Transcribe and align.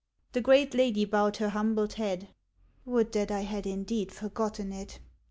The 0.31 0.41
great 0.41 0.73
lady 0.73 1.05
bowed 1.05 1.37
her 1.37 1.49
humbled 1.49 1.93
head." 1.93 2.29
Would 2.85 3.11
that 3.11 3.29
I 3.29 3.41
had 3.41 3.67
indeed 3.67 4.11
forgotten 4.11 4.71
it!" 4.73 4.97